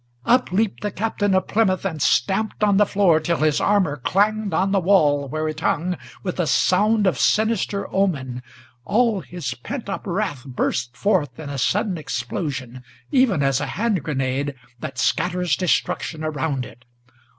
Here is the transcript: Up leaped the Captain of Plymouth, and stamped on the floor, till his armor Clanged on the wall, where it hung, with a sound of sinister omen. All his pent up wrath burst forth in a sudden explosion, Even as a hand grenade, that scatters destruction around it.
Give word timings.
Up 0.25 0.51
leaped 0.51 0.81
the 0.81 0.89
Captain 0.89 1.35
of 1.35 1.47
Plymouth, 1.47 1.85
and 1.85 2.01
stamped 2.01 2.63
on 2.63 2.77
the 2.77 2.87
floor, 2.87 3.19
till 3.19 3.37
his 3.37 3.61
armor 3.61 3.97
Clanged 3.97 4.51
on 4.51 4.71
the 4.71 4.79
wall, 4.79 5.27
where 5.27 5.47
it 5.47 5.59
hung, 5.59 5.95
with 6.23 6.39
a 6.39 6.47
sound 6.47 7.05
of 7.05 7.19
sinister 7.19 7.87
omen. 7.93 8.41
All 8.83 9.19
his 9.21 9.53
pent 9.53 9.89
up 9.89 10.07
wrath 10.07 10.43
burst 10.43 10.97
forth 10.97 11.39
in 11.39 11.51
a 11.51 11.59
sudden 11.59 11.99
explosion, 11.99 12.83
Even 13.11 13.43
as 13.43 13.59
a 13.61 13.67
hand 13.67 14.01
grenade, 14.01 14.55
that 14.79 14.97
scatters 14.97 15.55
destruction 15.55 16.23
around 16.23 16.65
it. 16.65 16.83